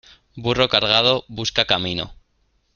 Burro 0.43 0.67
cargado, 0.67 1.25
busca 1.27 1.65
camino. 1.71 2.15